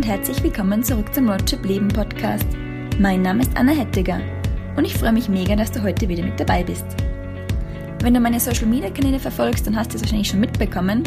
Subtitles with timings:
[0.00, 2.46] und herzlich willkommen zurück zum Roadtrip Leben Podcast.
[2.98, 4.18] Mein Name ist Anna Hettiger
[4.74, 6.86] und ich freue mich mega, dass du heute wieder mit dabei bist.
[8.00, 11.02] Wenn du meine Social Media Kanäle verfolgst, dann hast du es wahrscheinlich schon mitbekommen.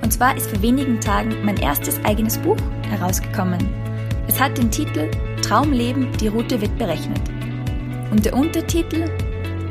[0.00, 2.56] Und zwar ist vor wenigen Tagen mein erstes eigenes Buch
[2.88, 3.68] herausgekommen.
[4.28, 5.10] Es hat den Titel
[5.42, 7.20] Traumleben, die Route wird berechnet.
[8.10, 9.10] Und der Untertitel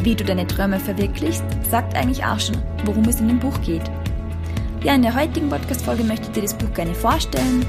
[0.04, 3.90] Wie du deine Träume verwirklichst, sagt eigentlich auch schon, worum es in dem Buch geht.
[4.84, 7.66] Ja, in der heutigen Podcast-Folge möchte ich dir das Buch gerne vorstellen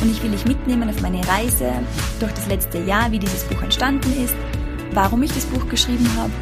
[0.00, 1.72] und ich will dich mitnehmen auf meine Reise
[2.18, 4.34] durch das letzte Jahr, wie dieses Buch entstanden ist,
[4.92, 6.32] warum ich das Buch geschrieben habe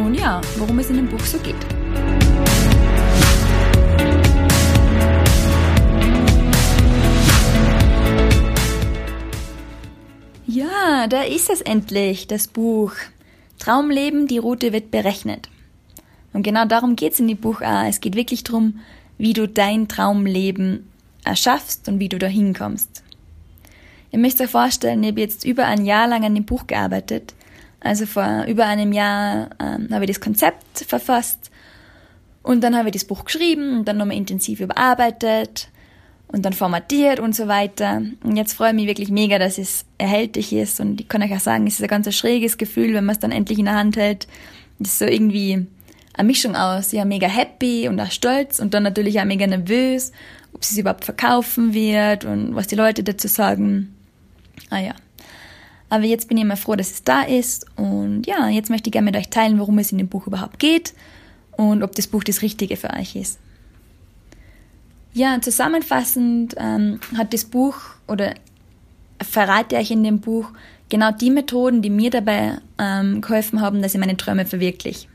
[0.00, 1.56] und ja, worum es in dem Buch so geht.
[10.46, 12.92] Ja, da ist es endlich, das Buch.
[13.58, 15.48] Traumleben, die Route wird berechnet.
[16.32, 17.60] Und genau darum geht es in dem Buch.
[17.60, 18.80] Es geht wirklich darum,
[19.18, 20.89] wie du dein Traumleben
[21.24, 23.02] erschaffst und wie du dahin kommst.
[24.12, 27.34] Ihr müsst euch vorstellen, ich habe jetzt über ein Jahr lang an dem Buch gearbeitet.
[27.80, 31.50] Also vor über einem Jahr ähm, habe ich das Konzept verfasst
[32.42, 35.68] und dann habe ich das Buch geschrieben und dann nochmal intensiv überarbeitet
[36.28, 38.02] und dann formatiert und so weiter.
[38.22, 41.32] Und jetzt freue ich mich wirklich mega, dass es erhältlich ist und ich kann euch
[41.32, 43.74] auch sagen, es ist ein ganz schräges Gefühl, wenn man es dann endlich in der
[43.74, 44.26] Hand hält.
[44.78, 45.66] Das ist so irgendwie
[46.20, 50.12] eine Mischung aus, ja, mega happy und auch stolz und dann natürlich auch mega nervös,
[50.52, 53.94] ob sie es überhaupt verkaufen wird und was die Leute dazu sagen.
[54.68, 54.94] Ah ja.
[55.88, 57.66] Aber jetzt bin ich immer froh, dass es da ist.
[57.76, 60.60] Und ja, jetzt möchte ich gerne mit euch teilen, worum es in dem Buch überhaupt
[60.60, 60.94] geht
[61.52, 63.38] und ob das Buch das Richtige für euch ist.
[65.12, 68.34] Ja, zusammenfassend ähm, hat das Buch oder
[69.20, 70.50] verrate ich in dem Buch
[70.88, 75.08] genau die Methoden, die mir dabei ähm, geholfen haben, dass ich meine Träume verwirkliche.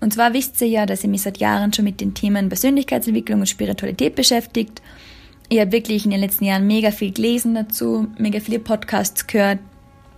[0.00, 3.40] Und zwar wisst ihr ja, dass ich mich seit Jahren schon mit den Themen Persönlichkeitsentwicklung
[3.40, 4.82] und Spiritualität beschäftigt
[5.48, 9.58] ich habe wirklich in den letzten Jahren mega viel gelesen dazu, mega viele Podcasts gehört.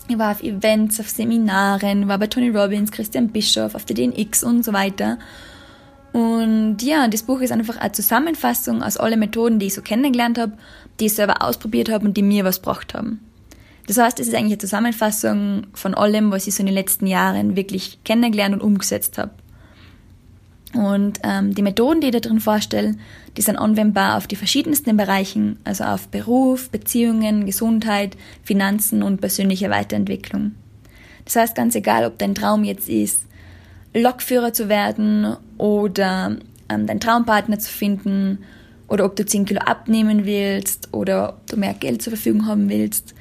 [0.09, 4.45] Ich war auf Events, auf Seminaren, war bei Tony Robbins, Christian Bischoff, auf der DNX
[4.45, 5.19] und so weiter.
[6.13, 10.39] Und ja, das Buch ist einfach eine Zusammenfassung aus allen Methoden, die ich so kennengelernt
[10.39, 10.53] habe,
[11.01, 13.21] die ich selber ausprobiert habe und die mir was gebracht haben.
[13.89, 17.07] Das heißt, es ist eigentlich eine Zusammenfassung von allem, was ich so in den letzten
[17.07, 19.33] Jahren wirklich kennengelernt und umgesetzt habe.
[20.77, 22.97] Und ähm, die Methoden, die ich da drin vorstelle,
[23.37, 29.71] die sind anwendbar auf die verschiedensten Bereichen, also auf Beruf, Beziehungen, Gesundheit, Finanzen und persönliche
[29.71, 30.53] Weiterentwicklung.
[31.25, 33.25] Das heißt, ganz egal, ob dein Traum jetzt ist,
[33.95, 36.37] Lokführer zu werden oder
[36.69, 38.39] ähm, deinen Traumpartner zu finden
[38.89, 42.69] oder ob du 10 Kilo abnehmen willst oder ob du mehr Geld zur Verfügung haben
[42.69, 43.15] willst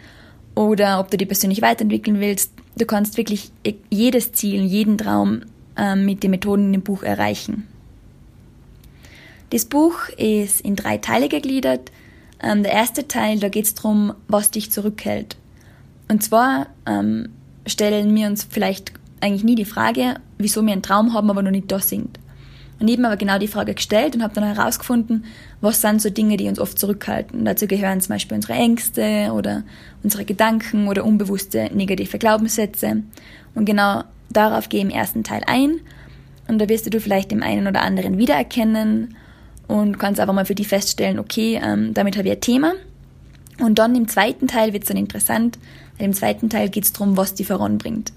[0.55, 3.51] oder ob du dich persönlich weiterentwickeln willst, du kannst wirklich
[3.89, 5.41] jedes Ziel, jeden Traum
[5.95, 7.67] mit den Methoden in dem Buch erreichen.
[9.49, 11.91] Das Buch ist in drei Teile gegliedert.
[12.41, 15.37] Ähm, der erste Teil, da geht es darum, was dich zurückhält.
[16.07, 17.29] Und zwar ähm,
[17.65, 21.51] stellen wir uns vielleicht eigentlich nie die Frage, wieso wir einen Traum haben, aber noch
[21.51, 22.19] nicht da sind.
[22.79, 25.23] Und ich habe aber genau die Frage gestellt und habe dann herausgefunden,
[25.61, 27.45] was sind so Dinge, die uns oft zurückhalten.
[27.45, 29.63] Dazu gehören zum Beispiel unsere Ängste oder
[30.03, 33.03] unsere Gedanken oder unbewusste negative Glaubenssätze.
[33.53, 35.79] Und genau Darauf gehe ich im ersten Teil ein
[36.47, 39.15] und da wirst du vielleicht dem einen oder anderen wiedererkennen
[39.67, 42.73] und kannst einfach mal für dich feststellen, okay, ähm, damit habe ich ein Thema.
[43.59, 45.57] Und dann im zweiten Teil wird es dann interessant,
[45.97, 48.11] weil im zweiten Teil geht es darum, was dich voranbringt.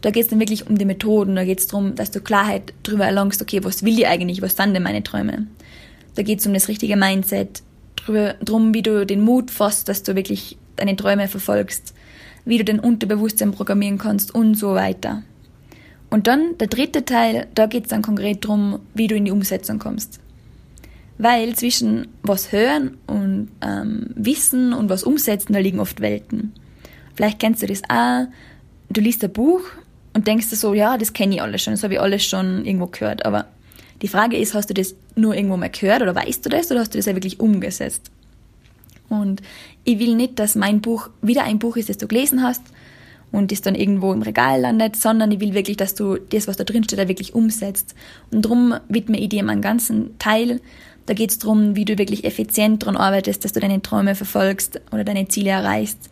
[0.00, 2.72] Da geht es dann wirklich um die Methoden, da geht es darum, dass du Klarheit
[2.82, 5.46] darüber erlangst, okay, was will ich eigentlich, was sind denn meine Träume.
[6.14, 7.62] Da geht es um das richtige Mindset,
[8.06, 11.94] darum, wie du den Mut fasst, dass du wirklich deine Träume verfolgst,
[12.44, 15.22] wie du dein Unterbewusstsein programmieren kannst und so weiter.
[16.10, 19.30] Und dann der dritte Teil, da geht es dann konkret darum, wie du in die
[19.30, 20.18] Umsetzung kommst.
[21.18, 26.52] Weil zwischen was hören und ähm, wissen und was umsetzen, da liegen oft Welten.
[27.14, 28.26] Vielleicht kennst du das auch,
[28.88, 29.62] du liest ein Buch
[30.14, 32.64] und denkst dir so, ja, das kenne ich alles schon, das habe ich alles schon
[32.64, 33.24] irgendwo gehört.
[33.24, 33.46] Aber
[34.02, 36.80] die Frage ist, hast du das nur irgendwo mal gehört oder weißt du das oder
[36.80, 38.10] hast du das ja wirklich umgesetzt?
[39.08, 39.42] Und
[39.84, 42.62] ich will nicht, dass mein Buch wieder ein Buch ist, das du gelesen hast,
[43.32, 46.56] und das dann irgendwo im Regal landet, sondern ich will wirklich, dass du das, was
[46.56, 47.94] da drin steht, da wirklich umsetzt.
[48.30, 50.60] Und darum widme ich dir einen ganzen Teil.
[51.06, 54.80] Da geht es darum, wie du wirklich effizient daran arbeitest, dass du deine Träume verfolgst
[54.92, 56.10] oder deine Ziele erreichst,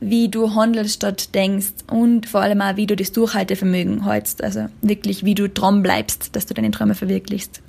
[0.00, 4.42] wie du handelst statt denkst und vor allem auch, wie du das Durchhaltevermögen hältst.
[4.42, 7.60] Also wirklich, wie du dran bleibst, dass du deine Träume verwirklichst.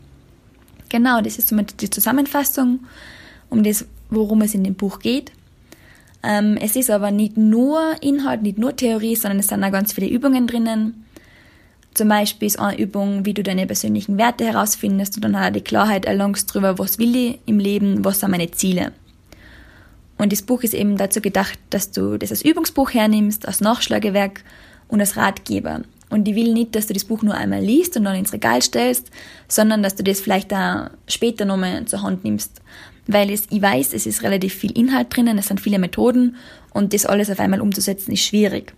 [0.89, 2.81] Genau, das ist somit die Zusammenfassung
[3.49, 5.31] um das, worum es in dem Buch geht.
[6.23, 9.93] Ähm, es ist aber nicht nur Inhalt, nicht nur Theorie, sondern es sind auch ganz
[9.93, 11.05] viele Übungen drinnen.
[11.93, 15.61] Zum Beispiel ist eine Übung, wie du deine persönlichen Werte herausfindest und dann auch die
[15.61, 18.93] Klarheit erlangst darüber, was will ich im Leben, was sind meine Ziele.
[20.17, 24.43] Und das Buch ist eben dazu gedacht, dass du das als Übungsbuch hernimmst, als Nachschlagewerk
[24.87, 25.81] und als Ratgeber.
[26.09, 28.61] Und ich will nicht, dass du das Buch nur einmal liest und dann ins Regal
[28.61, 29.09] stellst,
[29.47, 32.61] sondern dass du das vielleicht auch später nochmal zur Hand nimmst.
[33.07, 36.37] Weil es, ich weiß, es ist relativ viel Inhalt drinnen, es sind viele Methoden
[36.71, 38.73] und das alles auf einmal umzusetzen ist schwierig.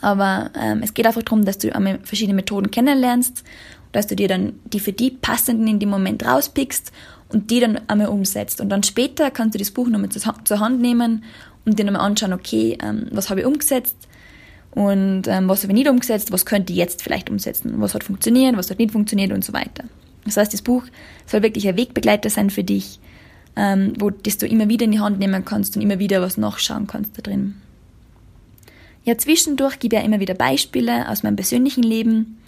[0.00, 3.44] Aber ähm, es geht einfach darum, dass du einmal verschiedene Methoden kennenlernst,
[3.92, 6.92] dass du dir dann die für die passenden in dem Moment rauspickst
[7.30, 8.60] und die dann einmal umsetzt.
[8.60, 11.24] Und dann später kannst du das Buch nochmal zur Hand nehmen
[11.64, 13.96] und dir nochmal anschauen, okay, ähm, was habe ich umgesetzt
[14.72, 18.04] und ähm, was habe ich nicht umgesetzt, was könnte ich jetzt vielleicht umsetzen, was hat
[18.04, 19.84] funktioniert, was hat nicht funktioniert und so weiter.
[20.24, 20.84] Das heißt, das Buch
[21.26, 23.00] soll wirklich ein Wegbegleiter sein für dich,
[23.56, 26.36] ähm, wo das du immer wieder in die Hand nehmen kannst und immer wieder was
[26.36, 27.54] nachschauen kannst da drin.
[29.04, 32.38] Ja, zwischendurch gebe ich ja immer wieder Beispiele aus meinem persönlichen Leben.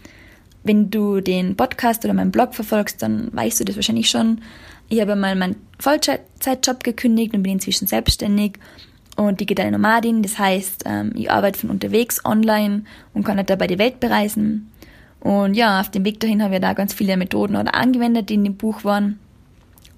[0.62, 4.42] Wenn du den Podcast oder meinen Blog verfolgst, dann weißt du das wahrscheinlich schon.
[4.88, 8.58] Ich habe mal meinen Vollzeitjob gekündigt und bin inzwischen selbstständig
[9.16, 10.22] und digitale Nomadin.
[10.22, 14.70] Das heißt, ähm, ich arbeite von unterwegs online und kann halt dabei die Welt bereisen.
[15.20, 18.34] Und ja, auf dem Weg dahin habe ich da ganz viele Methoden oder angewendet, die
[18.34, 19.18] in dem Buch waren.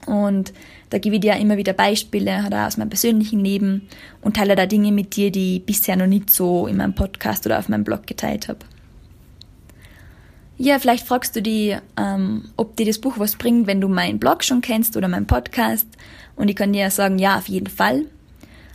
[0.07, 0.53] Und
[0.91, 3.89] da gebe ich dir immer wieder Beispiele halt aus meinem persönlichen Leben
[4.21, 7.47] und teile da Dinge mit dir, die ich bisher noch nicht so in meinem Podcast
[7.47, 8.61] oder auf meinem Blog geteilt habe.
[10.59, 14.19] Ja, vielleicht fragst du dich, ähm, ob dir das Buch was bringt, wenn du meinen
[14.19, 15.89] Blog schon kennst oder meinen Podcast.
[16.37, 18.07] Und ich kann dir sagen, ja, auf jeden Fall.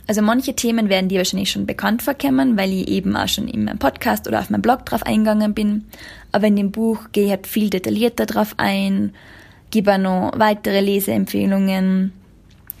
[0.06, 3.64] Also manche Themen werden dir wahrscheinlich schon bekannt vorkommen, weil ich eben auch schon in
[3.64, 5.84] meinem Podcast oder auf meinem Blog drauf eingegangen bin.
[6.32, 9.12] Aber in dem Buch gehe ich halt viel detaillierter drauf ein
[9.70, 12.12] gebe auch noch weitere Leseempfehlungen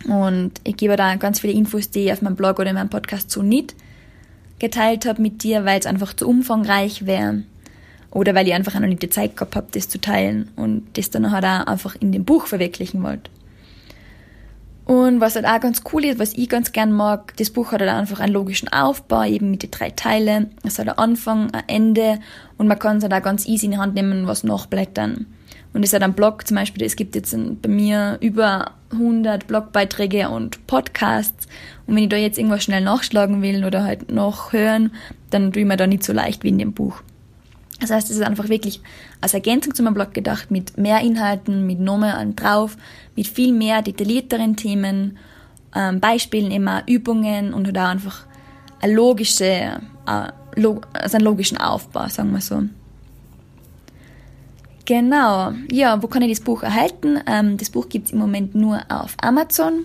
[0.06, 2.90] und ich gebe da ganz viele Infos, die ich auf meinem Blog oder in meinem
[2.90, 3.74] Podcast so nicht
[4.58, 7.42] geteilt habe mit dir, weil es einfach zu umfangreich wäre
[8.10, 10.84] oder weil ich einfach auch noch nicht die Zeit gehabt habe, das zu teilen und
[10.94, 13.30] das dann halt auch einfach in dem Buch verwirklichen wollte.
[14.88, 17.82] Und was halt auch ganz cool ist, was ich ganz gern mag, das Buch hat
[17.82, 20.52] halt einfach einen logischen Aufbau, eben mit den drei Teilen.
[20.64, 22.20] Es hat einen Anfang, ein Ende
[22.56, 25.26] und man kann es halt auch ganz easy in die Hand nehmen, was nachblättern.
[25.74, 30.30] Und es hat einen Blog zum Beispiel, es gibt jetzt bei mir über 100 Blogbeiträge
[30.30, 31.48] und Podcasts.
[31.86, 34.92] Und wenn ich da jetzt irgendwas schnell nachschlagen will oder halt noch hören,
[35.28, 37.02] dann tue ich mir da nicht so leicht wie in dem Buch.
[37.80, 38.80] Das heißt, es ist einfach wirklich
[39.20, 42.76] als Ergänzung zu meinem Blog gedacht, mit mehr Inhalten, mit Nomen drauf,
[43.14, 45.18] mit viel mehr detaillierteren Themen,
[45.74, 48.26] ähm, Beispielen immer, Übungen und halt auch einfach
[48.80, 49.44] eine logische,
[50.06, 52.62] äh, log also einen logischen Aufbau, sagen wir so.
[54.84, 55.52] Genau.
[55.70, 57.20] Ja, wo kann ich das Buch erhalten?
[57.26, 59.84] Ähm, das Buch gibt es im Moment nur auf Amazon.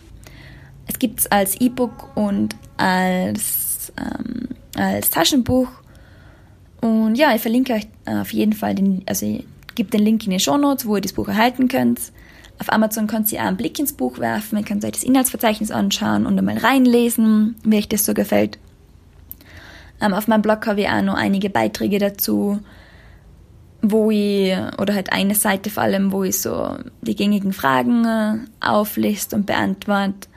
[0.87, 5.67] Es gibt es als E-Book und als, ähm, als Taschenbuch.
[6.83, 9.45] Und ja, ich verlinke euch auf jeden Fall den, also ich
[9.75, 12.01] gebe den Link in die Show Notes, wo ihr das Buch erhalten könnt.
[12.59, 15.71] Auf Amazon könnt ihr auch einen Blick ins Buch werfen, ihr könnt euch das Inhaltsverzeichnis
[15.71, 18.59] anschauen und einmal reinlesen, wie euch das so gefällt.
[20.01, 22.59] Ähm, auf meinem Blog habe ich auch noch einige Beiträge dazu,
[23.81, 28.39] wo ich, oder halt eine Seite vor allem, wo ich so die gängigen Fragen äh,
[28.59, 30.27] auflist und beantworte.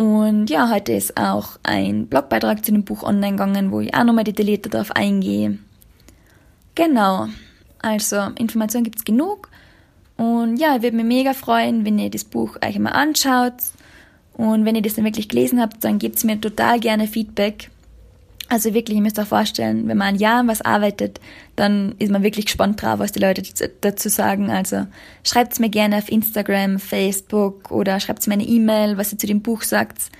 [0.00, 4.02] Und ja, heute ist auch ein Blogbeitrag zu dem Buch online gegangen, wo ich auch
[4.02, 5.58] nochmal detaillierter darauf eingehe.
[6.74, 7.26] Genau,
[7.80, 9.50] also Informationen gibt's genug.
[10.16, 13.52] Und ja, ich würde mich mega freuen, wenn ihr das Buch euch mal anschaut.
[14.32, 17.70] Und wenn ihr das dann wirklich gelesen habt, dann gebt's mir total gerne Feedback.
[18.50, 21.20] Also wirklich, ihr müsst euch vorstellen, wenn man ein Jahr an was arbeitet,
[21.54, 23.44] dann ist man wirklich gespannt drauf, was die Leute
[23.80, 24.50] dazu sagen.
[24.50, 24.88] Also
[25.22, 29.40] schreibt mir gerne auf Instagram, Facebook oder schreibt mir eine E-Mail, was ihr zu dem
[29.40, 30.10] Buch sagt.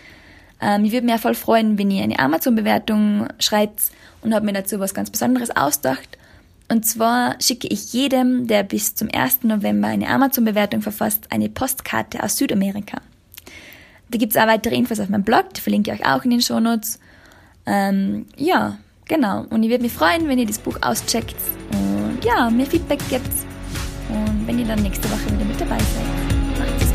[0.60, 3.90] Ähm, ich würde mir voll freuen, wenn ihr eine Amazon-Bewertung schreibt
[4.22, 6.16] und habe mir dazu was ganz Besonderes ausgedacht.
[6.68, 9.42] Und zwar schicke ich jedem, der bis zum 1.
[9.42, 13.00] November eine Amazon-Bewertung verfasst, eine Postkarte aus Südamerika.
[14.08, 16.42] Da gibt's auch weitere Infos auf meinem Blog, die verlinke ich euch auch in den
[16.42, 17.00] Shownotes.
[17.70, 19.46] Ähm, ja, genau.
[19.50, 21.36] Und ich würde mich freuen, wenn ihr das Buch auscheckt
[21.72, 23.30] und ja, mir Feedback gibt.
[24.08, 26.58] Und wenn ihr dann nächste Woche wieder mit dabei seid.
[26.58, 26.89] Macht's